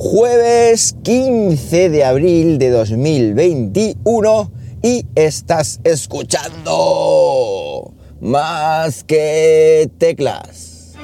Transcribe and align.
Jueves 0.00 0.94
15 1.02 1.90
de 1.90 2.04
abril 2.04 2.60
de 2.60 2.70
2021 2.70 4.52
y 4.80 5.04
estás 5.16 5.80
escuchando 5.82 7.92
más 8.20 9.02
que 9.02 9.90
teclas. 9.98 10.94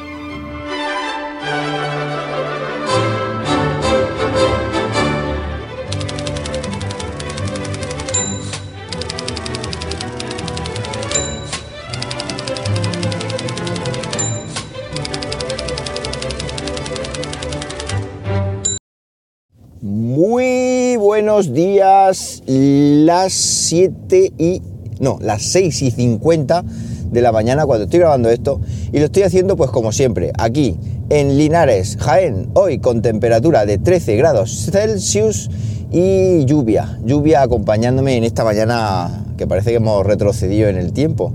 Buenos 21.35 21.53
días, 21.53 22.45
las 22.47 23.33
7 23.33 24.35
y... 24.39 24.63
no, 25.01 25.19
las 25.21 25.43
6 25.43 25.83
y 25.83 25.91
50 25.91 26.65
de 27.11 27.23
la 27.23 27.33
mañana 27.33 27.67
cuando 27.67 27.87
estoy 27.87 27.99
grabando 27.99 28.31
esto. 28.31 28.61
Y 28.93 29.01
lo 29.01 29.07
estoy 29.07 29.25
haciendo 29.25 29.57
pues 29.57 29.73
como 29.73 29.91
siempre, 29.91 30.31
aquí 30.39 30.77
en 31.11 31.37
Linares, 31.37 31.97
Jaén, 31.99 32.51
hoy 32.55 32.79
con 32.79 33.03
temperatura 33.03 33.67
de 33.67 33.79
13 33.79 34.15
grados 34.15 34.71
Celsius 34.71 35.51
y 35.91 36.45
lluvia, 36.45 37.01
lluvia 37.05 37.43
acompañándome 37.43 38.17
en 38.17 38.23
esta 38.23 38.45
mañana 38.45 39.25
que 39.37 39.49
parece 39.49 39.71
que 39.71 39.77
hemos 39.79 40.07
retrocedido 40.07 40.69
en 40.69 40.77
el 40.77 40.93
tiempo 40.93 41.33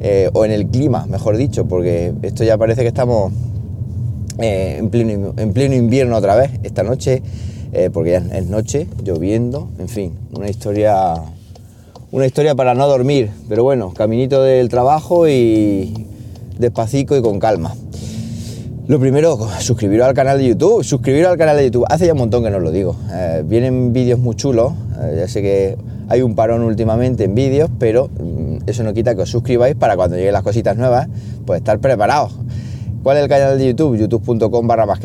eh, 0.00 0.30
o 0.32 0.44
en 0.44 0.52
el 0.52 0.68
clima, 0.68 1.06
mejor 1.06 1.36
dicho, 1.36 1.66
porque 1.66 2.12
esto 2.22 2.44
ya 2.44 2.56
parece 2.56 2.82
que 2.82 2.88
estamos 2.88 3.32
eh, 4.38 4.76
en, 4.78 4.90
pleno, 4.90 5.34
en 5.36 5.52
pleno 5.52 5.74
invierno 5.74 6.16
otra 6.16 6.36
vez, 6.36 6.52
esta 6.62 6.84
noche 6.84 7.20
eh, 7.72 7.90
porque 7.92 8.12
ya 8.12 8.18
es 8.18 8.46
noche, 8.46 8.86
lloviendo, 9.04 9.68
en 9.78 9.88
fin, 9.88 10.12
una 10.32 10.48
historia, 10.48 11.14
una 12.10 12.26
historia 12.26 12.54
para 12.54 12.74
no 12.74 12.86
dormir, 12.86 13.30
pero 13.48 13.62
bueno, 13.62 13.92
caminito 13.94 14.42
del 14.42 14.68
trabajo 14.68 15.28
y 15.28 16.06
despacito 16.58 17.16
y 17.16 17.22
con 17.22 17.38
calma. 17.38 17.74
Lo 18.88 18.98
primero, 18.98 19.38
suscribiros 19.60 20.08
al 20.08 20.14
canal 20.14 20.38
de 20.38 20.48
YouTube, 20.48 20.82
suscribiros 20.82 21.30
al 21.30 21.38
canal 21.38 21.56
de 21.56 21.66
YouTube, 21.66 21.86
hace 21.88 22.06
ya 22.06 22.12
un 22.12 22.18
montón 22.18 22.42
que 22.42 22.50
no 22.50 22.58
lo 22.58 22.72
digo, 22.72 22.96
eh, 23.12 23.44
vienen 23.46 23.92
vídeos 23.92 24.18
muy 24.18 24.34
chulos, 24.34 24.72
eh, 25.00 25.14
ya 25.20 25.28
sé 25.28 25.42
que 25.42 25.76
hay 26.08 26.22
un 26.22 26.34
parón 26.34 26.62
últimamente 26.62 27.22
en 27.22 27.36
vídeos, 27.36 27.70
pero 27.78 28.08
mm, 28.08 28.68
eso 28.68 28.82
no 28.82 28.92
quita 28.92 29.14
que 29.14 29.22
os 29.22 29.30
suscribáis 29.30 29.76
para 29.76 29.94
cuando 29.94 30.16
lleguen 30.16 30.32
las 30.32 30.42
cositas 30.42 30.76
nuevas, 30.76 31.06
pues 31.46 31.58
estar 31.58 31.78
preparados. 31.78 32.32
¿Cuál 33.02 33.16
es 33.16 33.22
el 33.22 33.30
canal 33.30 33.56
de 33.56 33.66
YouTube? 33.66 33.96
youtube.com 33.96 34.66
barra 34.66 34.84
más. 34.84 35.00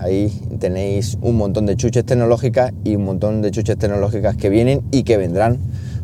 Ahí 0.00 0.32
tenéis 0.58 1.16
un 1.22 1.36
montón 1.36 1.64
de 1.66 1.76
chuches 1.76 2.04
tecnológicas 2.04 2.72
y 2.82 2.96
un 2.96 3.04
montón 3.04 3.40
de 3.40 3.52
chuches 3.52 3.78
tecnológicas 3.78 4.36
que 4.36 4.48
vienen 4.48 4.82
y 4.90 5.04
que 5.04 5.16
vendrán 5.16 5.58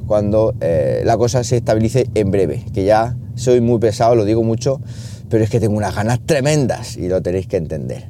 cuando 0.06 0.54
eh, 0.60 1.02
la 1.04 1.16
cosa 1.16 1.42
se 1.42 1.56
estabilice 1.56 2.06
en 2.14 2.30
breve. 2.30 2.64
Que 2.72 2.84
ya 2.84 3.16
soy 3.34 3.60
muy 3.60 3.80
pesado, 3.80 4.14
lo 4.14 4.24
digo 4.24 4.44
mucho, 4.44 4.80
pero 5.28 5.42
es 5.42 5.50
que 5.50 5.58
tengo 5.58 5.76
unas 5.76 5.96
ganas 5.96 6.20
tremendas 6.24 6.96
y 6.96 7.08
lo 7.08 7.22
tenéis 7.22 7.48
que 7.48 7.56
entender. 7.56 8.08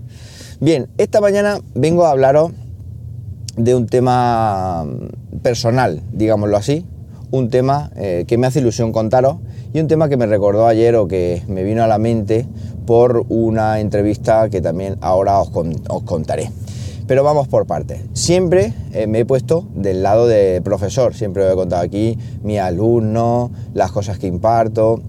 Bien, 0.60 0.88
esta 0.98 1.22
mañana 1.22 1.58
vengo 1.74 2.04
a 2.04 2.10
hablaros 2.10 2.52
de 3.56 3.74
un 3.74 3.86
tema 3.86 4.86
personal, 5.42 6.02
digámoslo 6.12 6.58
así, 6.58 6.84
un 7.30 7.48
tema 7.48 7.92
eh, 7.96 8.24
que 8.28 8.36
me 8.36 8.46
hace 8.46 8.60
ilusión 8.60 8.92
contaros 8.92 9.38
y 9.72 9.80
un 9.80 9.88
tema 9.88 10.08
que 10.08 10.16
me 10.16 10.26
recordó 10.26 10.66
ayer 10.66 10.96
o 10.96 11.08
que 11.08 11.42
me 11.48 11.64
vino 11.64 11.82
a 11.82 11.86
la 11.86 11.98
mente 11.98 12.46
por 12.86 13.24
una 13.28 13.80
entrevista 13.80 14.48
que 14.50 14.60
también 14.60 14.96
ahora 15.00 15.40
os, 15.40 15.50
contaré. 16.04 16.50
Pero 17.06 17.24
vamos 17.24 17.48
por 17.48 17.66
partes. 17.66 18.00
Siempre 18.12 18.74
eh, 18.92 19.06
me 19.06 19.20
he 19.20 19.24
puesto 19.24 19.66
del 19.74 20.02
lado 20.02 20.26
de 20.26 20.60
profesor, 20.62 21.14
siempre 21.14 21.44
os 21.44 21.52
he 21.52 21.56
contado 21.56 21.82
aquí 21.82 22.18
mi 22.42 22.58
alumno, 22.58 23.50
las 23.74 23.92
cosas 23.92 24.18
que 24.18 24.26
imparto, 24.26 25.00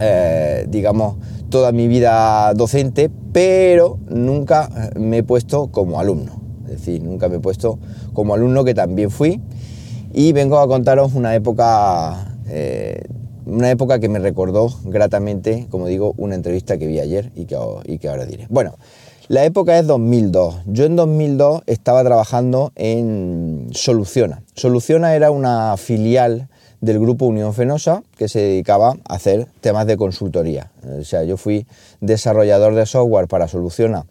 eh, 0.00 0.66
digamos, 0.68 1.16
toda 1.48 1.72
mi 1.72 1.86
vida 1.88 2.52
docente, 2.54 3.10
pero 3.32 3.98
nunca 4.08 4.68
me 4.98 5.18
he 5.18 5.22
puesto 5.22 5.68
como 5.68 6.00
alumno. 6.00 6.32
Es 6.64 6.72
decir, 6.72 7.02
nunca 7.02 7.28
me 7.28 7.36
he 7.36 7.40
puesto 7.40 7.78
como 8.12 8.34
alumno 8.34 8.64
que 8.64 8.74
también 8.74 9.10
fui 9.10 9.40
y 10.12 10.32
vengo 10.32 10.58
a 10.58 10.66
contaros 10.66 11.14
una 11.14 11.34
época, 11.34 12.36
eh, 12.48 13.02
una 13.46 13.70
época 13.70 13.98
que 14.00 14.08
me 14.08 14.18
recordó 14.18 14.68
gratamente, 14.84 15.66
como 15.70 15.86
digo, 15.86 16.14
una 16.18 16.34
entrevista 16.34 16.76
que 16.78 16.86
vi 16.86 17.00
ayer 17.00 17.32
y 17.34 17.46
que, 17.46 17.56
y 17.84 17.98
que 17.98 18.08
ahora 18.08 18.26
diré. 18.26 18.46
Bueno, 18.50 18.74
la 19.28 19.44
época 19.44 19.78
es 19.78 19.86
2002. 19.86 20.56
Yo 20.66 20.84
en 20.84 20.96
2002 20.96 21.62
estaba 21.66 22.04
trabajando 22.04 22.72
en 22.76 23.68
Soluciona. 23.72 24.42
Soluciona 24.54 25.14
era 25.14 25.30
una 25.30 25.76
filial 25.76 26.48
del 26.80 27.00
grupo 27.00 27.26
Unión 27.26 27.54
Fenosa 27.54 28.02
que 28.16 28.28
se 28.28 28.40
dedicaba 28.40 28.96
a 29.08 29.14
hacer 29.14 29.48
temas 29.60 29.86
de 29.86 29.96
consultoría. 29.96 30.70
O 31.00 31.04
sea, 31.04 31.24
yo 31.24 31.36
fui 31.36 31.66
desarrollador 32.00 32.74
de 32.74 32.86
software 32.86 33.28
para 33.28 33.48
Soluciona 33.48 34.06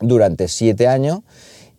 durante 0.00 0.48
siete 0.48 0.88
años 0.88 1.20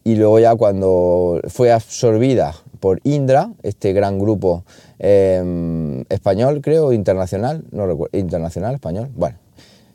y 0.03 0.15
luego 0.15 0.39
ya 0.39 0.55
cuando 0.55 1.41
fue 1.49 1.71
absorbida 1.71 2.55
por 2.79 3.01
Indra, 3.03 3.51
este 3.63 3.93
gran 3.93 4.19
grupo 4.19 4.63
em, 4.99 6.01
español, 6.09 6.61
creo, 6.61 6.93
internacional, 6.93 7.63
no 7.71 7.85
recuerdo, 7.87 8.17
internacional, 8.17 8.75
español. 8.75 9.09
Bueno, 9.15 9.37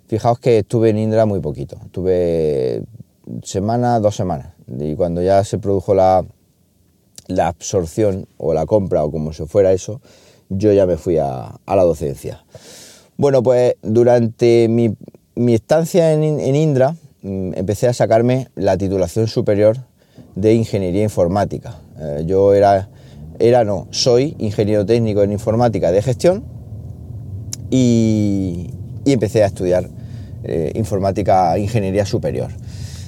fijaos 0.06 0.38
que 0.38 0.58
estuve 0.58 0.90
en 0.90 0.98
Indra 0.98 1.26
muy 1.26 1.40
poquito, 1.40 1.76
estuve 1.84 2.82
semana, 3.42 3.98
dos 4.00 4.16
semanas, 4.16 4.48
y 4.78 4.94
cuando 4.94 5.22
ya 5.22 5.42
se 5.44 5.58
produjo 5.58 5.94
la, 5.94 6.24
absorción 7.38 8.26
o 8.36 8.52
la 8.52 8.66
compra 8.66 9.04
o 9.04 9.10
como 9.10 9.32
se 9.32 9.46
fuera 9.46 9.72
eso, 9.72 10.00
yo 10.50 10.72
ya 10.72 10.86
me 10.86 10.96
fui 10.96 11.16
a, 11.18 11.58
la 11.66 11.82
docencia. 11.82 12.44
Bueno, 13.16 13.42
pues 13.42 13.74
durante 13.82 14.68
mi, 14.68 14.94
estancia 15.54 16.12
en, 16.12 16.22
en 16.22 16.56
Indra 16.56 16.96
mm, 17.22 17.52
empecé 17.54 17.88
a 17.88 17.94
sacarme 17.94 18.48
la 18.54 18.76
titulación 18.76 19.26
superior 19.26 19.78
de 20.34 20.54
ingeniería 20.54 21.02
informática. 21.02 21.78
Eh, 21.98 22.24
yo 22.26 22.54
era, 22.54 22.88
era, 23.38 23.64
no, 23.64 23.86
soy 23.90 24.34
ingeniero 24.38 24.84
técnico 24.84 25.22
en 25.22 25.32
informática 25.32 25.92
de 25.92 26.02
gestión 26.02 26.44
y, 27.70 28.70
empecé 29.06 29.42
a 29.42 29.46
estudiar 29.46 29.88
eh, 30.44 30.72
informática, 30.74 31.56
ingeniería 31.58 32.06
superior. 32.06 32.50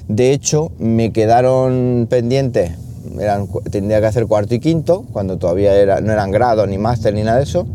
De 0.09 0.33
hecho, 0.33 0.71
me 0.79 1.13
quedaron 1.13 2.07
pendientes, 2.09 2.73
eran, 3.19 3.49
tendría 3.71 4.01
que 4.01 4.07
hacer 4.07 4.27
cuarto 4.27 4.55
y 4.55 4.61
quinto, 4.61 5.05
cuando 5.13 5.37
todavía 5.37 5.75
era, 5.75 6.01
no 6.01 6.13
eran 6.13 6.31
grados, 6.31 6.69
ni 6.69 6.79
máster, 6.79 7.15
ni 7.15 7.23
nada 7.23 7.39
de 7.39 7.45
eso. 7.45 7.67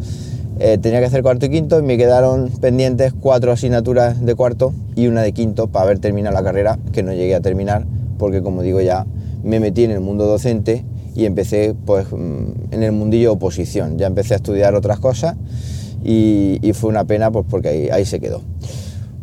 Eh, 0.59 0.77
tenía 0.77 0.99
que 0.99 1.07
hacer 1.07 1.23
cuarto 1.23 1.47
y 1.47 1.49
quinto 1.49 1.79
y 1.79 1.81
me 1.81 1.97
quedaron 1.97 2.49
pendientes 2.61 3.13
cuatro 3.19 3.51
asignaturas 3.51 4.23
de 4.23 4.35
cuarto 4.35 4.73
y 4.95 5.07
una 5.07 5.23
de 5.23 5.33
quinto 5.33 5.67
para 5.67 5.85
haber 5.85 5.99
terminado 5.99 6.35
la 6.35 6.43
carrera, 6.43 6.77
que 6.93 7.03
no 7.03 7.13
llegué 7.13 7.33
a 7.35 7.41
terminar, 7.41 7.85
porque 8.19 8.43
como 8.43 8.61
digo 8.61 8.79
ya, 8.79 9.05
me 9.43 9.59
metí 9.59 9.83
en 9.83 9.91
el 9.91 10.01
mundo 10.01 10.27
docente 10.27 10.85
y 11.15 11.25
empecé 11.25 11.75
pues 11.85 12.07
mm, 12.11 12.73
en 12.73 12.83
el 12.83 12.91
mundillo 12.91 13.33
oposición. 13.33 13.97
Ya 13.97 14.07
empecé 14.07 14.33
a 14.33 14.37
estudiar 14.37 14.75
otras 14.75 14.99
cosas 14.99 15.35
y, 16.03 16.59
fue 16.73 16.89
una 16.89 17.03
pena 17.03 17.31
pues 17.31 17.45
porque 17.49 17.89
ahí, 17.91 18.05
se 18.05 18.19
quedó. 18.19 18.41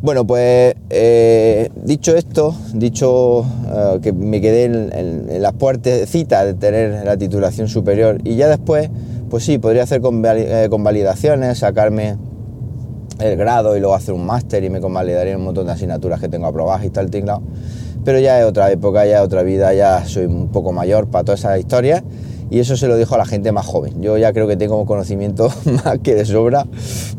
Bueno, 0.00 0.26
pues 0.26 0.76
eh, 0.90 1.70
dicho 1.82 2.14
esto, 2.16 2.54
dicho 2.74 3.44
eh, 3.66 3.98
que 4.00 4.12
me 4.12 4.40
quedé 4.40 4.64
en, 4.64 5.42
las 5.42 5.54
puertecitas 5.54 6.44
de 6.44 6.54
tener 6.54 7.04
la 7.04 7.16
titulación 7.16 7.68
superior 7.68 8.18
y 8.22 8.36
ya 8.36 8.48
después, 8.48 8.90
pues 9.28 9.44
sí, 9.44 9.58
podría 9.58 9.82
hacer 9.82 10.00
eh, 10.04 10.68
convalidaciones, 10.70 11.58
sacarme 11.58 12.16
el 13.18 13.36
grado 13.36 13.76
y 13.76 13.80
luego 13.80 13.96
hacer 13.96 14.14
un 14.14 14.24
máster 14.24 14.62
y 14.62 14.70
me 14.70 14.80
convalidaría 14.80 15.36
un 15.36 15.42
montón 15.42 15.66
de 15.66 15.72
asignaturas 15.72 16.20
que 16.20 16.28
tengo 16.28 16.46
aprobadas 16.46 16.84
y 16.84 16.90
tal, 16.90 17.10
tinglado 17.10 17.42
pero 18.08 18.20
ya 18.20 18.40
es 18.40 18.46
otra 18.46 18.72
época, 18.72 19.04
ya 19.04 19.18
es 19.18 19.22
otra 19.22 19.42
vida, 19.42 19.74
ya 19.74 20.02
soy 20.06 20.24
un 20.24 20.48
poco 20.48 20.72
mayor 20.72 21.08
para 21.08 21.24
todas 21.24 21.40
esas 21.40 21.60
historias 21.60 22.02
y 22.48 22.58
eso 22.58 22.74
se 22.74 22.88
lo 22.88 22.96
dijo 22.96 23.14
a 23.16 23.18
la 23.18 23.26
gente 23.26 23.52
más 23.52 23.66
joven. 23.66 24.00
Yo 24.00 24.16
ya 24.16 24.32
creo 24.32 24.48
que 24.48 24.56
tengo 24.56 24.86
conocimiento 24.86 25.52
más 25.84 25.98
que 25.98 26.14
de 26.14 26.24
sobra 26.24 26.66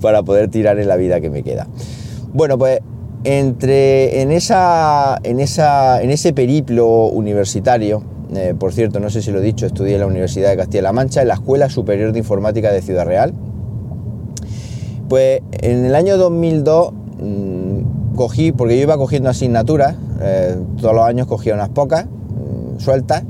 para 0.01 0.23
poder 0.23 0.49
tirar 0.49 0.79
en 0.79 0.87
la 0.87 0.95
vida 0.95 1.21
que 1.21 1.29
me 1.29 1.43
queda. 1.43 1.67
Bueno, 2.33 2.57
pues 2.57 2.79
entre 3.23 4.23
en 4.23 4.31
esa 4.31 5.19
en 5.21 5.39
esa 5.39 6.01
en 6.01 6.09
ese 6.09 6.33
periplo 6.33 7.05
universitario, 7.05 8.01
eh, 8.33 8.55
por 8.57 8.73
cierto, 8.73 8.99
no 8.99 9.11
sé 9.11 9.21
si 9.21 9.29
lo 9.29 9.37
he 9.37 9.43
dicho, 9.43 9.67
estudié 9.67 9.93
en 9.93 9.99
la 9.99 10.07
Universidad 10.07 10.49
de 10.49 10.57
Castilla-La 10.57 10.91
Mancha, 10.91 11.21
en 11.21 11.27
la 11.27 11.35
Escuela 11.35 11.69
Superior 11.69 12.13
de 12.13 12.17
Informática 12.17 12.71
de 12.71 12.81
Ciudad 12.81 13.05
Real. 13.05 13.35
Pues 15.07 15.41
en 15.51 15.85
el 15.85 15.93
año 15.93 16.17
2002 16.17 16.93
mmm, 17.21 18.15
cogí, 18.15 18.51
porque 18.51 18.75
yo 18.75 18.81
iba 18.81 18.97
cogiendo 18.97 19.29
asignaturas, 19.29 19.95
eh, 20.21 20.57
todos 20.79 20.95
los 20.95 21.05
años 21.05 21.27
cogía 21.27 21.53
unas 21.53 21.69
pocas 21.69 22.05
mm, 22.05 22.79
sueltas 22.79 23.23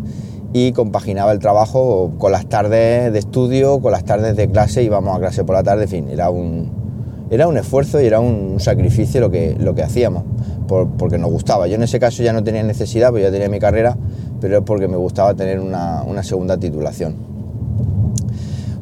y 0.53 0.71
compaginaba 0.71 1.31
el 1.31 1.39
trabajo 1.39 2.11
con 2.17 2.31
las 2.31 2.47
tardes 2.47 3.13
de 3.13 3.19
estudio, 3.19 3.79
con 3.79 3.91
las 3.91 4.03
tardes 4.03 4.35
de 4.35 4.49
clase, 4.49 4.83
íbamos 4.83 5.15
a 5.15 5.19
clase 5.19 5.43
por 5.43 5.55
la 5.55 5.63
tarde, 5.63 5.83
en 5.83 5.89
fin, 5.89 6.09
era 6.09 6.29
un, 6.29 6.71
era 7.29 7.47
un 7.47 7.57
esfuerzo 7.57 8.01
y 8.01 8.07
era 8.07 8.19
un 8.19 8.59
sacrificio 8.59 9.21
lo 9.21 9.29
que, 9.29 9.55
lo 9.59 9.75
que 9.75 9.83
hacíamos, 9.83 10.23
porque 10.67 11.19
nos 11.19 11.29
gustaba. 11.29 11.67
Yo 11.67 11.75
en 11.75 11.83
ese 11.83 11.99
caso 11.99 12.23
ya 12.23 12.33
no 12.33 12.43
tenía 12.43 12.63
necesidad, 12.63 13.11
pues 13.11 13.23
ya 13.23 13.31
tenía 13.31 13.49
mi 13.49 13.59
carrera, 13.59 13.95
pero 14.41 14.57
es 14.59 14.63
porque 14.63 14.87
me 14.87 14.97
gustaba 14.97 15.35
tener 15.35 15.59
una, 15.59 16.23
segunda 16.23 16.57
titulación. 16.57 17.15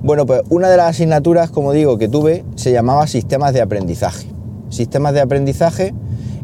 Bueno, 0.02 0.26
pues 0.26 0.44
una 0.50 0.70
de 0.70 0.78
las 0.78 0.92
asignaturas, 0.92 1.50
como 1.50 1.74
digo, 1.74 1.98
que 1.98 2.08
tuve 2.08 2.46
se 2.56 2.72
llamaba 2.72 3.08
sistemas 3.08 3.54
de 3.54 3.62
aprendizaje. 3.62 4.28
Sistemas 4.70 5.14
de 5.14 5.22
aprendizaje 5.22 5.94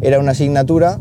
era 0.01 0.19
una 0.19 0.31
asignatura, 0.31 0.99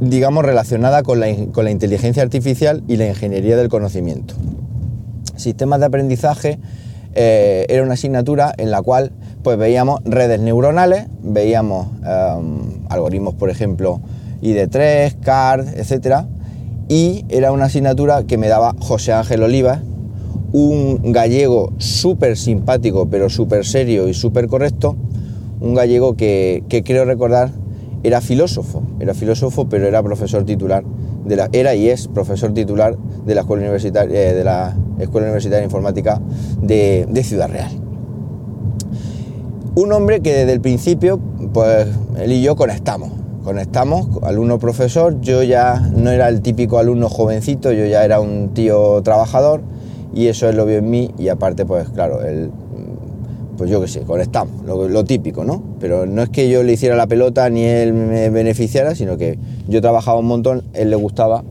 digamos, 0.00 0.44
relacionada 0.44 1.02
con 1.02 1.20
la, 1.20 1.28
con 1.52 1.64
la 1.64 1.70
inteligencia 1.70 2.22
artificial 2.22 2.82
y 2.88 2.96
la 2.96 3.06
ingeniería 3.06 3.56
del 3.56 3.68
conocimiento. 3.68 4.34
Sistemas 5.36 5.80
de 5.80 5.86
aprendizaje 5.86 6.58
eh, 7.14 7.64
era 7.68 7.82
una 7.82 7.94
asignatura 7.94 8.52
en 8.58 8.70
la 8.70 8.82
cual 8.82 9.12
pues 9.42 9.56
veíamos 9.56 10.00
redes 10.04 10.40
neuronales, 10.40 11.06
veíamos 11.22 11.86
em, 12.04 12.84
algoritmos, 12.88 13.34
por 13.34 13.48
ejemplo, 13.48 14.00
ID3, 14.42 15.20
CARD, 15.20 15.78
etc. 15.78 16.26
Y 16.88 17.24
era 17.28 17.52
una 17.52 17.66
asignatura 17.66 18.24
que 18.24 18.36
me 18.36 18.48
daba 18.48 18.74
José 18.80 19.12
Ángel 19.12 19.42
Olivas, 19.42 19.80
un 20.52 21.12
gallego 21.12 21.72
súper 21.78 22.36
simpático, 22.36 23.08
pero 23.08 23.30
súper 23.30 23.64
serio 23.64 24.08
y 24.08 24.14
súper 24.14 24.46
correcto, 24.46 24.96
un 25.60 25.74
gallego 25.74 26.16
que, 26.16 26.64
que 26.68 26.82
creo 26.82 27.04
recordar 27.04 27.50
era 28.06 28.20
filósofo, 28.20 28.84
era 29.00 29.14
filósofo, 29.14 29.68
pero 29.68 29.88
era 29.88 30.00
profesor 30.00 30.44
titular 30.44 30.84
de 31.24 31.34
la, 31.34 31.48
era 31.50 31.74
y 31.74 31.88
es 31.90 32.06
profesor 32.06 32.54
titular 32.54 32.96
de 32.96 33.34
la 33.34 33.40
Escuela 33.40 33.64
Universitaria, 33.64 34.30
eh, 34.30 34.32
de 34.32 34.44
la 34.44 34.76
Escuela 35.00 35.26
Universitaria 35.26 35.58
de 35.58 35.64
Informática 35.64 36.20
de, 36.62 37.22
Ciudad 37.24 37.50
Real. 37.50 37.72
Un 39.74 39.92
hombre 39.92 40.20
que 40.20 40.32
desde 40.32 40.52
el 40.52 40.60
principio, 40.60 41.18
pues 41.52 41.88
él 42.16 42.30
y 42.30 42.42
yo 42.42 42.54
conectamos, 42.54 43.10
conectamos, 43.42 44.06
alumno-profesor, 44.22 45.20
yo 45.20 45.42
ya 45.42 45.80
no 45.80 46.10
era 46.10 46.28
el 46.28 46.42
típico 46.42 46.78
alumno 46.78 47.08
jovencito, 47.08 47.72
yo 47.72 47.86
ya 47.86 48.04
era 48.04 48.20
un 48.20 48.54
tío 48.54 49.02
trabajador 49.02 49.62
y 50.14 50.28
eso 50.28 50.48
él 50.48 50.56
lo 50.56 50.64
vio 50.64 50.76
en 50.76 50.88
mí 50.88 51.10
y 51.18 51.28
aparte, 51.28 51.66
pues 51.66 51.88
claro, 51.88 52.22
él 52.22 52.52
pues 53.56 53.70
yo 53.70 53.80
qué 53.80 53.88
sé, 53.88 54.00
conectamos, 54.02 54.64
lo, 54.64 55.04
típico, 55.04 55.44
¿no? 55.44 55.62
Pero 55.80 56.06
no 56.06 56.22
es 56.22 56.28
que 56.28 56.48
yo 56.48 56.62
le 56.62 56.72
hiciera 56.72 56.96
la 56.96 57.06
pelota 57.06 57.48
ni 57.50 57.64
él 57.64 57.92
me 57.92 58.30
beneficiara, 58.30 58.94
sino 58.94 59.16
que 59.16 59.38
yo 59.68 59.80
trabajaba 59.80 60.18
un 60.18 60.26
montón, 60.26 60.62
él 60.74 60.90
le 60.90 60.96
gustaba 60.96 61.44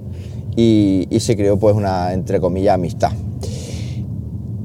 y, 0.55 1.07
se 1.19 1.35
creó 1.35 1.57
pues 1.57 1.75
una, 1.75 2.13
entre 2.13 2.39
comillas, 2.39 2.75
amistad. 2.75 3.11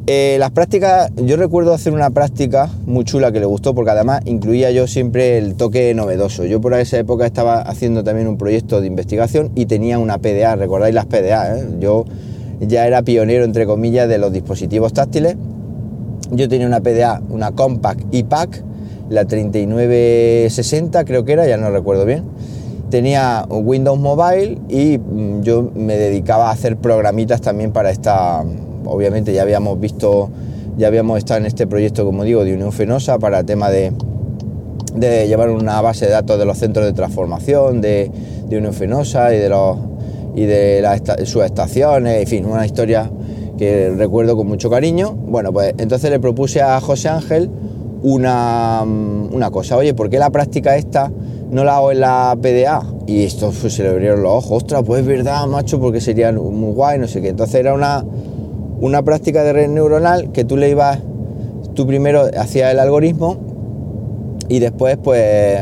Eh, 0.07 0.37
las 0.41 0.51
prácticas, 0.51 1.13
yo 1.17 1.37
recuerdo 1.37 1.73
hacer 1.73 1.93
una 1.93 2.11
práctica 2.11 2.69
muy 2.85 3.05
chula 3.05 3.31
que 3.31 3.39
le 3.39 3.47
gustó 3.47 3.75
porque 3.75 3.93
además 3.93 4.23
incluía 4.25 4.71
yo 4.73 4.87
siempre 4.87 5.39
el 5.39 5.55
toque 5.55 5.95
novedoso. 5.95 6.45
Yo 6.45 6.61
por 6.61 6.75
esa 6.75 6.99
época 6.99 7.27
estaba 7.27 7.61
haciendo 7.61 8.03
también 8.03 8.27
un 8.27 8.37
proyecto 8.37 8.81
de 8.81 8.89
investigación 8.89 9.53
y 9.55 9.67
tenía 9.67 9.99
una 9.99 10.19
PDA, 10.19 10.57
recordáis 10.57 10.95
las 10.95 11.07
PDA, 11.07 11.59
¿eh? 11.59 11.69
yo 11.79 12.07
ya 12.61 12.87
era 12.87 13.03
pionero 13.03 13.45
entre 13.45 13.67
comillas 13.67 14.09
de 14.09 14.19
los 14.19 14.33
dispositivos 14.33 14.93
táctiles 14.93 15.37
yo 16.31 16.49
tenía 16.49 16.67
una 16.67 16.81
PDA, 16.81 17.23
una 17.29 17.53
Compact 17.53 18.03
iPac, 18.13 18.63
la 19.09 19.25
3960 19.25 21.05
creo 21.05 21.25
que 21.25 21.33
era, 21.33 21.47
ya 21.47 21.57
no 21.57 21.71
recuerdo 21.71 22.05
bien. 22.05 22.25
Tenía 22.91 23.45
Windows 23.49 23.99
Mobile 23.99 24.59
y 24.69 24.99
mm, 24.99 25.43
yo 25.43 25.71
me 25.75 25.97
dedicaba 25.97 26.49
a 26.49 26.53
hacer 26.53 26.77
programitas 26.77 27.41
también 27.41 27.73
para 27.73 27.91
esta, 27.91 28.45
obviamente 28.85 29.33
ya 29.33 29.43
habíamos 29.43 29.79
visto, 29.79 30.31
ya 30.77 30.89
habíamos 30.89 31.19
estado 31.19 31.41
en 31.41 31.47
este 31.47 31.67
proyecto, 31.67 32.05
como 32.05 32.25
digo, 32.25 32.45
de 32.45 32.55
Unión 32.55 32.73
Fenosa 32.73 33.19
para 33.19 33.45
tema 33.45 33.71
de, 33.71 33.93
llevar 34.97 35.51
una 35.51 35.81
base 35.81 36.07
de 36.07 36.13
datos 36.13 36.39
de 36.39 36.45
los 36.45 36.59
centros 36.59 36.85
de 36.85 36.93
transformación 36.93 37.81
de, 37.81 38.11
de 38.49 38.59
Unión 38.59 38.75
Fenosa 38.75 39.35
y 39.35 39.39
de, 39.39 39.49
los, 39.49 39.77
y 40.35 40.45
de 40.47 41.01
sus 41.25 41.45
estaciones, 41.45 42.21
en 42.21 42.27
fin, 42.27 42.47
una 42.47 42.67
historia 42.67 43.11
que 43.61 43.91
recuerdo 43.91 44.39
con 44.39 44.47
mucho 44.47 44.71
cariño. 44.71 45.13
Bueno, 45.13 45.53
pues 45.53 45.75
entonces 45.77 46.11
le 46.11 46.19
propuse 46.19 46.63
a 46.63 46.81
José 46.81 47.11
Ángel 47.11 47.51
una, 48.03 48.83
mm, 48.87 49.35
una 49.35 49.51
cosa, 49.51 49.77
oye, 49.77 49.93
¿por 49.93 50.09
qué 50.09 50.19
la 50.19 50.31
práctica 50.31 50.77
esta 50.77 51.13
no 51.51 51.63
la 51.63 51.77
hago 51.77 51.93
en 51.93 52.01
la 52.01 52.35
PDA? 52.41 52.83
Y 53.07 53.23
esto 53.23 53.53
pues, 53.61 53.75
se 53.75 53.83
le 53.83 53.91
abrieron 53.91 54.23
los 54.23 54.33
ojos, 54.33 54.63
ostras, 54.63 54.83
pues 54.87 55.03
es 55.03 55.07
verdad, 55.07 55.47
macho, 55.47 55.79
porque 55.79 56.01
sería 56.01 56.33
muy 56.33 56.73
guay, 56.73 56.99
no 56.99 57.07
sé 57.07 57.21
qué. 57.21 57.29
Entonces 57.29 57.57
era 57.57 57.75
una, 57.75 58.03
una 58.81 59.03
práctica 59.03 59.45
de 59.45 59.53
red 59.53 59.69
neuronal 59.69 60.33
que 60.33 60.47
tú 60.47 60.57
le 60.57 60.71
ibas, 60.71 60.99
tú 61.75 61.87
primero 61.87 62.31
hacías 62.39 62.73
el 62.73 62.79
algoritmo 62.79 63.37
y 64.49 64.59
después 64.59 64.97
pues 64.97 65.61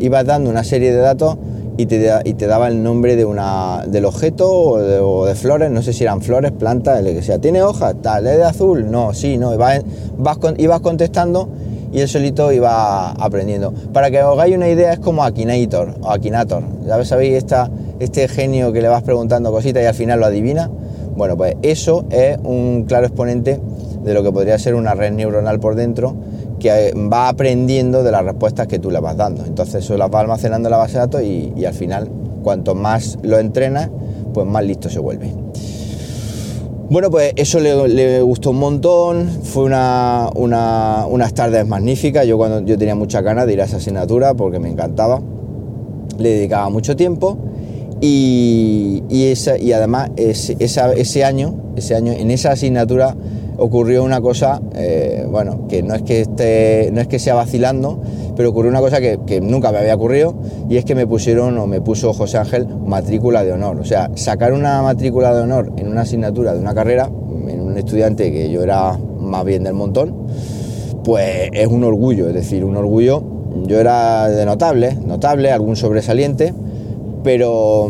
ibas 0.00 0.24
dando 0.24 0.48
una 0.48 0.64
serie 0.64 0.92
de 0.92 0.98
datos 0.98 1.36
y 1.76 1.86
te, 1.86 2.46
daba 2.46 2.68
el 2.68 2.82
nombre 2.82 3.16
de 3.16 3.24
una, 3.24 3.84
del 3.86 4.04
objeto 4.04 4.48
o 4.50 5.26
de, 5.26 5.34
flores, 5.34 5.70
no 5.70 5.82
sé 5.82 5.92
si 5.92 6.04
eran 6.04 6.20
flores, 6.20 6.52
plantas, 6.52 7.02
lo 7.02 7.10
que 7.10 7.22
sea. 7.22 7.38
¿Tiene 7.38 7.62
hojas? 7.62 7.96
Tal, 8.00 8.26
¿es 8.26 8.36
de 8.36 8.44
azul? 8.44 8.90
No, 8.90 9.12
sí, 9.12 9.38
no. 9.38 9.52
Ibas, 9.52 9.82
vas, 10.16 10.38
ibas 10.58 10.80
contestando 10.80 11.48
y 11.92 12.00
él 12.00 12.08
solito 12.08 12.52
iba 12.52 13.10
aprendiendo. 13.10 13.72
Para 13.92 14.10
que 14.10 14.22
os 14.22 14.34
hagáis 14.34 14.56
una 14.56 14.68
idea, 14.68 14.92
es 14.92 15.00
como 15.00 15.24
Akinator 15.24 15.94
o 16.00 16.10
Akinator. 16.10 16.62
¿Ya 16.86 17.04
sabéis 17.04 17.34
esta, 17.34 17.70
este 17.98 18.28
genio 18.28 18.72
que 18.72 18.80
le 18.80 18.88
vas 18.88 19.02
preguntando 19.02 19.50
cositas 19.50 19.82
y 19.82 19.86
al 19.86 19.94
final 19.94 20.20
lo 20.20 20.26
adivina? 20.26 20.70
Bueno, 21.16 21.36
pues 21.36 21.56
eso 21.62 22.04
es 22.10 22.38
un 22.42 22.84
claro 22.86 23.06
exponente 23.06 23.60
de 24.04 24.14
lo 24.14 24.22
que 24.22 24.30
podría 24.30 24.58
ser 24.58 24.74
una 24.74 24.94
red 24.94 25.12
neuronal 25.12 25.58
por 25.58 25.74
dentro 25.74 26.14
que 26.64 26.94
va 26.94 27.28
aprendiendo 27.28 28.02
de 28.02 28.10
las 28.10 28.24
respuestas 28.24 28.66
que 28.66 28.78
tú 28.78 28.90
le 28.90 28.98
vas 28.98 29.18
dando. 29.18 29.44
Entonces 29.44 29.84
eso 29.84 29.98
las 29.98 30.10
va 30.10 30.20
almacenando 30.20 30.68
en 30.68 30.70
la 30.70 30.78
base 30.78 30.94
de 30.94 30.98
datos 31.00 31.22
y, 31.22 31.62
al 31.66 31.74
final, 31.74 32.08
cuanto 32.42 32.74
más 32.74 33.18
lo 33.22 33.38
entrenas, 33.38 33.90
pues 34.32 34.46
más 34.46 34.64
listo 34.64 34.88
se 34.88 34.98
vuelve. 34.98 35.30
Bueno, 36.88 37.10
pues 37.10 37.34
eso 37.36 37.60
le, 37.60 38.22
gustó 38.22 38.52
un 38.52 38.60
montón, 38.60 39.28
fue 39.42 39.64
una, 39.64 40.30
unas 40.34 41.34
tardes 41.34 41.66
magníficas, 41.66 42.26
yo 42.26 42.38
cuando 42.38 42.62
yo 42.62 42.78
tenía 42.78 42.94
mucha 42.94 43.20
ganas 43.20 43.46
de 43.46 43.52
ir 43.52 43.60
a 43.60 43.64
esa 43.64 43.76
asignatura 43.76 44.32
porque 44.32 44.58
me 44.58 44.70
encantaba, 44.70 45.20
le 46.18 46.30
dedicaba 46.30 46.70
mucho 46.70 46.96
tiempo 46.96 47.36
y, 48.00 49.02
esa, 49.10 49.58
y 49.58 49.74
además 49.74 50.12
ese, 50.16 50.56
ese 50.58 51.24
año, 51.24 51.56
ese 51.76 51.94
año, 51.94 52.12
en 52.12 52.30
esa 52.30 52.52
asignatura 52.52 53.14
ocurrió 53.56 54.04
una 54.04 54.20
cosa, 54.20 54.60
eh, 54.74 55.26
bueno, 55.30 55.66
que 55.68 55.82
no 55.82 55.94
es 55.94 56.02
que, 56.02 56.20
esté, 56.22 56.90
no 56.92 57.00
es 57.00 57.06
que 57.06 57.18
sea 57.18 57.34
vacilando, 57.34 58.00
pero 58.36 58.50
ocurrió 58.50 58.70
una 58.70 58.80
cosa 58.80 59.00
que, 59.00 59.40
nunca 59.40 59.70
me 59.72 59.78
había 59.78 59.94
ocurrido 59.94 60.34
y 60.68 60.76
es 60.76 60.84
que 60.84 60.94
me 60.94 61.06
pusieron 61.06 61.56
o 61.58 61.66
me 61.66 61.80
puso 61.80 62.12
José 62.12 62.38
Ángel 62.38 62.66
matrícula 62.66 63.44
de 63.44 63.52
honor. 63.52 63.78
O 63.80 63.84
sea, 63.84 64.10
sacar 64.14 64.52
una 64.52 64.82
matrícula 64.82 65.34
de 65.34 65.42
honor 65.42 65.72
en 65.76 65.88
una 65.88 66.02
asignatura 66.02 66.54
de 66.54 66.60
una 66.60 66.74
carrera, 66.74 67.10
en 67.48 67.60
un 67.60 67.76
estudiante 67.76 68.32
que 68.32 68.50
yo 68.50 68.62
era 68.62 68.98
más 69.18 69.44
bien 69.44 69.64
del 69.64 69.74
montón, 69.74 70.14
pues 71.04 71.50
es 71.52 71.66
un 71.66 71.84
orgullo, 71.84 72.28
es 72.28 72.34
decir, 72.34 72.64
un 72.64 72.76
orgullo. 72.76 73.22
Yo 73.66 73.78
era 73.78 74.28
de 74.28 74.44
notable, 74.44 74.96
notable, 74.96 75.52
algún 75.52 75.76
sobresaliente, 75.76 76.52
pero 77.22 77.88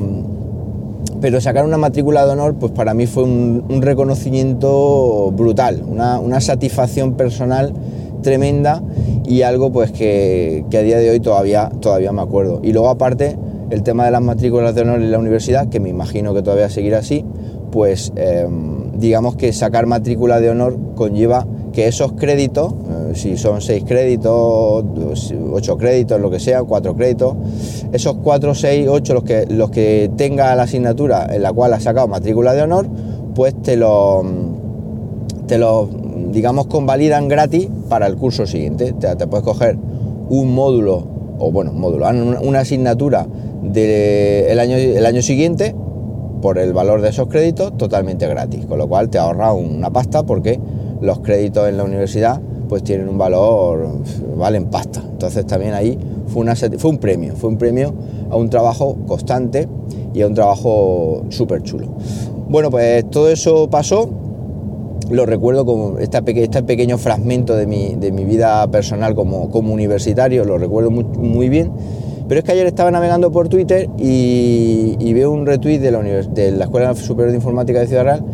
pero 1.20 1.40
sacar 1.40 1.64
una 1.64 1.78
matrícula 1.78 2.26
de 2.26 2.32
honor, 2.32 2.54
pues 2.54 2.72
para 2.72 2.94
mí 2.94 3.06
fue 3.06 3.24
un, 3.24 3.82
reconocimiento 3.82 5.30
brutal, 5.32 5.82
una, 5.86 6.40
satisfacción 6.40 7.14
personal 7.14 7.72
tremenda 8.22 8.82
y 9.24 9.42
algo 9.42 9.70
pues 9.70 9.92
que, 9.92 10.64
a 10.72 10.78
día 10.78 10.98
de 10.98 11.10
hoy 11.10 11.20
todavía, 11.20 11.70
todavía 11.80 12.12
me 12.12 12.22
acuerdo. 12.22 12.60
Y 12.62 12.72
luego 12.72 12.88
aparte, 12.88 13.36
el 13.70 13.82
tema 13.82 14.04
de 14.04 14.10
las 14.10 14.22
matrículas 14.22 14.74
de 14.74 14.82
honor 14.82 15.00
en 15.00 15.10
la 15.10 15.18
universidad, 15.18 15.68
que 15.68 15.80
me 15.80 15.88
imagino 15.88 16.34
que 16.34 16.42
todavía 16.42 16.68
seguirá 16.68 16.98
así, 16.98 17.24
pues 17.70 18.12
em, 18.16 18.92
digamos 18.98 19.36
que 19.36 19.52
sacar 19.52 19.86
matrícula 19.86 20.40
de 20.40 20.50
honor 20.50 20.76
conlleva 20.94 21.46
que 21.72 21.88
esos 21.88 22.12
créditos, 22.12 22.72
si 23.14 23.36
son 23.36 23.60
seis 23.60 23.84
créditos, 23.84 24.84
ocho 25.52 25.76
créditos, 25.76 26.20
lo 26.20 26.30
que 26.30 26.40
sea, 26.40 26.62
cuatro 26.64 26.94
créditos, 26.94 27.34
esos 27.92 28.16
cuatro, 28.22 28.54
seis, 28.54 28.86
ocho, 28.88 29.14
los 29.14 29.24
que, 29.24 29.46
los 29.46 29.70
que 29.70 30.10
tenga 30.16 30.54
la 30.54 30.64
asignatura 30.64 31.26
en 31.34 31.42
la 31.42 31.52
cual 31.52 31.72
has 31.72 31.82
sacado 31.82 32.08
matrícula 32.08 32.52
de 32.52 32.62
honor, 32.62 32.86
pues 33.34 33.54
te 33.62 33.76
lo, 33.76 34.22
te 35.46 35.58
lo 35.58 35.88
digamos, 36.34 36.66
convalidan 36.66 37.28
gratis 37.28 37.68
para 37.88 38.06
el 38.06 38.16
curso 38.16 38.46
siguiente. 38.46 38.92
Te, 38.92 39.26
puedes 39.26 39.44
coger 39.44 39.78
un 40.28 40.54
módulo, 40.54 41.06
o 41.38 41.50
bueno, 41.50 41.72
módulo, 41.72 42.06
una 42.42 42.60
asignatura 42.60 43.26
del 43.62 44.58
año, 44.58 44.76
el 44.76 45.06
año 45.06 45.22
siguiente 45.22 45.74
por 46.42 46.58
el 46.58 46.74
valor 46.74 47.00
de 47.00 47.08
esos 47.08 47.28
créditos 47.28 47.76
totalmente 47.78 48.26
gratis, 48.26 48.66
con 48.66 48.78
lo 48.78 48.86
cual 48.86 49.08
te 49.08 49.18
ahorra 49.18 49.52
una 49.52 49.90
pasta 49.90 50.24
porque 50.24 50.60
los 51.00 51.20
créditos 51.20 51.68
en 51.68 51.78
la 51.78 51.84
universidad 51.84 52.40
pues 52.68 52.82
tienen 52.82 53.08
un 53.08 53.18
valor, 53.18 53.86
valen 54.36 54.66
pasta. 54.66 55.02
Entonces 55.02 55.46
también 55.46 55.74
ahí 55.74 55.98
fue, 56.26 56.42
una, 56.42 56.54
fue 56.54 56.90
un 56.90 56.98
premio, 56.98 57.34
fue 57.36 57.50
un 57.50 57.58
premio 57.58 57.92
a 58.30 58.36
un 58.36 58.50
trabajo 58.50 58.96
constante 59.06 59.68
y 60.12 60.22
a 60.22 60.26
un 60.26 60.34
trabajo 60.34 61.24
súper 61.28 61.62
chulo. 61.62 61.88
Bueno, 62.48 62.70
pues 62.70 63.08
todo 63.10 63.30
eso 63.30 63.68
pasó 63.70 64.08
lo 65.10 65.26
recuerdo 65.26 65.66
como 65.66 65.98
este 65.98 66.22
pequeño 66.22 66.98
fragmento 66.98 67.56
de 67.56 67.66
mi, 67.66 67.94
de 67.94 68.12
mi 68.12 68.24
vida 68.24 68.66
personal 68.70 69.14
como, 69.14 69.50
como, 69.50 69.72
universitario, 69.72 70.44
lo 70.44 70.58
recuerdo 70.58 70.90
muy, 70.90 71.48
bien. 71.48 71.72
Pero 72.26 72.38
es 72.38 72.44
que 72.44 72.52
ayer 72.52 72.66
estaba 72.66 72.90
navegando 72.90 73.30
por 73.30 73.48
Twitter 73.48 73.90
y, 73.98 74.96
y 74.98 75.12
veo 75.12 75.30
un 75.30 75.44
retweet 75.44 75.78
de 75.78 75.90
la, 75.90 76.00
de 76.02 76.52
la 76.52 76.64
Escuela 76.64 76.94
Superior 76.94 77.30
de 77.32 77.36
Informática 77.36 77.80
de 77.80 77.86
Ciudad 77.86 78.04
Real 78.04 78.24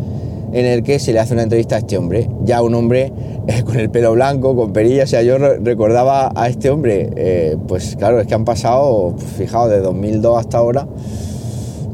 en 0.53 0.65
el 0.65 0.83
que 0.83 0.99
se 0.99 1.13
le 1.13 1.19
hace 1.19 1.33
una 1.33 1.43
entrevista 1.43 1.75
a 1.75 1.79
este 1.79 1.97
hombre, 1.97 2.29
ya 2.43 2.61
un 2.61 2.75
hombre 2.75 3.11
eh, 3.47 3.63
con 3.63 3.79
el 3.79 3.89
pelo 3.89 4.11
blanco, 4.13 4.55
con 4.55 4.73
perillas, 4.73 5.09
o 5.09 5.11
sea, 5.11 5.21
yo 5.23 5.37
recordaba 5.37 6.31
a 6.35 6.49
este 6.49 6.69
hombre, 6.69 7.09
eh, 7.15 7.57
pues 7.67 7.95
claro, 7.95 8.19
es 8.19 8.27
que 8.27 8.33
han 8.33 8.45
pasado, 8.45 9.15
fijaos, 9.37 9.69
de 9.69 9.79
2002 9.79 10.37
hasta 10.37 10.57
ahora, 10.57 10.87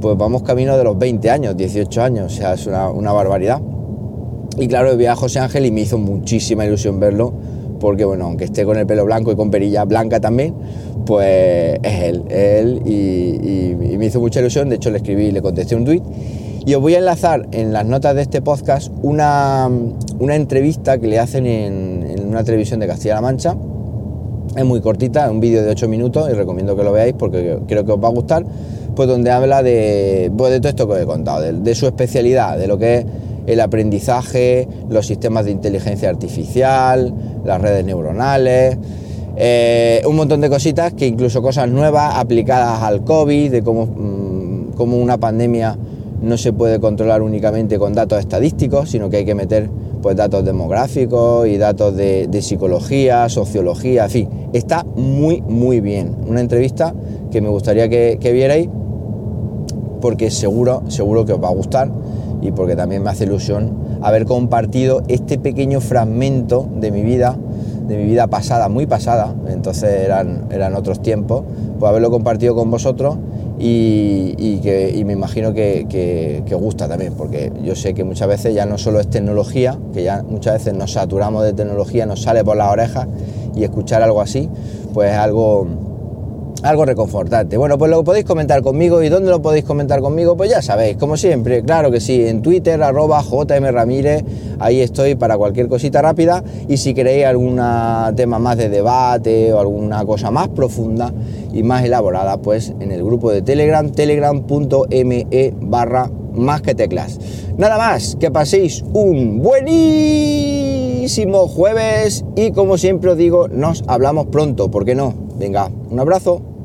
pues 0.01 0.17
vamos 0.17 0.43
camino 0.43 0.77
de 0.77 0.83
los 0.83 0.97
20 0.97 1.29
años, 1.29 1.57
18 1.57 2.01
años, 2.01 2.33
o 2.33 2.35
sea, 2.35 2.53
es 2.53 2.65
una, 2.67 2.89
una 2.89 3.11
barbaridad. 3.11 3.61
Y 4.57 4.67
claro, 4.67 4.97
vi 4.97 5.05
a 5.05 5.15
José 5.15 5.39
Ángel 5.39 5.65
y 5.65 5.71
me 5.71 5.81
hizo 5.81 5.99
muchísima 5.99 6.65
ilusión 6.65 6.99
verlo, 6.99 7.33
porque 7.79 8.05
bueno, 8.05 8.25
aunque 8.25 8.45
esté 8.45 8.65
con 8.65 8.77
el 8.77 8.87
pelo 8.87 9.05
blanco 9.05 9.31
y 9.31 9.35
con 9.35 9.51
perilla 9.51 9.85
blanca 9.85 10.19
también, 10.19 10.55
pues 11.05 11.79
es 11.83 12.03
él, 12.03 12.23
él 12.29 12.81
y, 12.85 13.93
y 13.93 13.97
me 13.97 14.07
hizo 14.07 14.19
mucha 14.19 14.39
ilusión, 14.39 14.67
de 14.69 14.77
hecho 14.77 14.89
le 14.89 14.97
escribí, 14.97 15.31
le 15.31 15.41
contesté 15.43 15.75
un 15.75 15.85
tweet 15.85 16.01
y 16.67 16.75
os 16.75 16.81
voy 16.81 16.95
a 16.95 16.97
enlazar 16.97 17.47
en 17.53 17.71
las 17.71 17.85
notas 17.85 18.13
de 18.13 18.23
este 18.23 18.41
podcast 18.41 18.91
una, 19.01 19.69
entrevista 20.19 20.97
que 20.97 21.07
le 21.07 21.17
hacen 21.17 21.47
en, 21.47 22.27
una 22.27 22.43
televisión 22.43 22.81
de 22.81 22.87
Castilla-La 22.87 23.21
Mancha. 23.21 23.55
Es 24.53 24.65
muy 24.65 24.81
cortita, 24.81 25.23
es 25.23 25.31
un 25.31 25.39
vídeo 25.39 25.63
de 25.63 25.69
8 25.69 25.87
minutos 25.87 26.29
y 26.29 26.33
recomiendo 26.33 26.75
que 26.75 26.83
lo 26.83 26.91
veáis 26.91 27.13
porque 27.17 27.57
creo 27.69 27.85
que 27.85 27.93
os 27.93 28.03
va 28.03 28.09
a 28.09 28.11
gustar. 28.11 28.45
Pues 28.97 29.07
donde 29.07 29.31
habla 29.31 29.63
de, 29.63 30.29
pues 30.37 30.57
todo 30.57 30.67
esto 30.67 30.87
que 30.87 30.93
os 30.95 30.99
he 30.99 31.05
contado, 31.05 31.41
de, 31.41 31.75
su 31.75 31.85
especialidad, 31.85 32.57
de 32.57 32.67
lo 32.67 32.77
que 32.77 32.97
es 32.97 33.05
el 33.45 33.61
aprendizaje, 33.61 34.67
los 34.89 35.07
sistemas 35.07 35.45
de 35.45 35.51
inteligencia 35.51 36.09
artificial, 36.09 37.13
las 37.45 37.61
redes 37.61 37.85
neuronales, 37.85 38.77
eh, 39.37 40.01
un 40.05 40.17
montón 40.17 40.41
de 40.41 40.49
cositas 40.49 40.91
que 40.91 41.07
incluso 41.07 41.41
cosas 41.41 41.69
nuevas 41.69 42.15
aplicadas 42.15 42.83
al 42.83 43.05
COVID, 43.05 43.51
de 43.51 43.63
cómo, 43.63 43.85
mm, 43.85 44.73
cómo 44.75 44.97
una 44.97 45.17
pandemia 45.17 45.77
no 46.21 46.37
se 46.37 46.53
puede 46.53 46.79
controlar 46.79 47.21
únicamente 47.21 47.77
con 47.77 47.93
datos 47.93 48.19
estadísticos, 48.19 48.89
sino 48.89 49.09
que 49.09 49.17
hay 49.17 49.25
que 49.25 49.35
meter 49.35 49.69
pues, 50.01 50.15
datos 50.15 50.43
demográficos 50.45 51.47
y 51.47 51.57
datos 51.57 51.95
de, 51.95 52.41
psicología, 52.41 53.27
sociología, 53.29 54.05
en 54.05 54.09
fin, 54.09 54.29
está 54.53 54.85
muy, 54.95 55.41
muy 55.41 55.81
bien. 55.81 56.15
Una 56.27 56.39
entrevista 56.39 56.93
que 57.31 57.41
me 57.41 57.49
gustaría 57.49 57.89
que, 57.89 58.31
vierais 58.31 58.69
porque 60.01 60.31
seguro, 60.31 60.83
seguro 60.87 61.25
que 61.25 61.33
os 61.33 61.43
va 61.43 61.49
a 61.49 61.53
gustar 61.53 61.91
y 62.41 62.51
porque 62.51 62.75
también 62.75 63.03
me 63.03 63.09
hace 63.09 63.25
ilusión 63.25 63.73
haber 64.01 64.25
compartido 64.25 65.01
este 65.07 65.39
pequeño 65.39 65.81
fragmento 65.81 66.69
de 66.79 66.91
mi 66.91 67.01
vida, 67.01 67.35
de 67.87 67.97
mi 67.97 68.05
vida 68.05 68.27
pasada, 68.27 68.69
muy 68.69 68.85
pasada, 68.85 69.35
entonces 69.49 69.89
eran, 70.05 70.45
eran 70.51 70.75
otros 70.75 71.01
tiempos, 71.01 71.43
pues 71.79 71.89
haberlo 71.89 72.11
compartido 72.11 72.55
con 72.55 72.69
vosotros 72.71 73.17
y, 73.59 74.59
que, 74.59 75.01
me 75.05 75.13
imagino 75.13 75.53
que, 75.53 76.43
gusta 76.51 76.87
también, 76.87 77.13
porque 77.13 77.51
yo 77.63 77.75
sé 77.75 77.93
que 77.93 78.03
muchas 78.03 78.27
veces 78.27 78.53
ya 78.53 78.65
no 78.65 78.77
solo 78.77 78.99
es 78.99 79.09
tecnología, 79.09 79.77
que 79.93 80.03
ya 80.03 80.23
muchas 80.23 80.53
veces 80.55 80.73
nos 80.73 80.93
saturamos 80.93 81.43
de 81.43 81.53
tecnología, 81.53 82.05
nos 82.05 82.21
sale 82.21 82.43
por 82.43 82.57
las 82.57 82.71
orejas 82.71 83.07
y 83.55 83.63
escuchar 83.63 84.03
algo 84.03 84.21
así, 84.21 84.49
pues 84.93 85.11
es 85.11 85.17
algo 85.17 85.86
algo 86.67 86.85
reconfortante. 86.85 87.57
Bueno, 87.57 87.77
pues 87.77 87.89
lo 87.89 88.03
podéis 88.03 88.25
comentar 88.25 88.61
conmigo 88.61 89.01
y 89.01 89.09
dónde 89.09 89.29
lo 89.29 89.41
podéis 89.41 89.63
comentar 89.65 90.01
conmigo, 90.01 90.35
pues 90.35 90.49
ya 90.49 90.61
sabéis, 90.61 90.97
como 90.97 91.17
siempre, 91.17 91.63
claro 91.63 91.89
que 91.91 91.99
sí, 91.99 92.27
en 92.27 92.41
Twitter, 92.41 92.83
arroba 92.83 93.23
JM 93.23 93.71
Ramírez, 93.71 94.23
ahí 94.59 94.81
estoy 94.81 95.15
para 95.15 95.37
cualquier 95.37 95.67
cosita 95.69 96.01
rápida 96.01 96.43
y 96.67 96.77
si 96.77 96.93
queréis 96.93 97.25
algún 97.25 97.61
tema 98.15 98.37
más 98.39 98.57
de 98.57 98.69
debate 98.69 99.53
o 99.53 99.59
alguna 99.59 100.05
cosa 100.05 100.29
más 100.29 100.49
profunda 100.49 101.13
y 101.53 101.63
más 101.63 101.83
elaborada, 101.85 102.37
pues 102.37 102.73
en 102.79 102.91
el 102.91 103.03
grupo 103.03 103.31
de 103.31 103.41
Telegram, 103.41 103.89
telegram.me 103.89 105.53
barra 105.61 106.11
más 106.33 106.61
que 106.61 106.75
teclas. 106.75 107.19
Nada 107.57 107.77
más, 107.77 108.15
que 108.19 108.29
paséis 108.29 108.83
un 108.93 109.41
buenísimo 109.41 109.87
jueves 111.47 112.25
y 112.35 112.51
como 112.51 112.77
siempre 112.77 113.11
os 113.11 113.17
digo, 113.17 113.47
nos 113.47 113.83
hablamos 113.87 114.27
pronto, 114.27 114.69
¿por 114.69 114.85
qué 114.85 114.93
no? 114.93 115.15
Venga, 115.39 115.71
un 115.89 115.99
abrazo. 115.99 116.56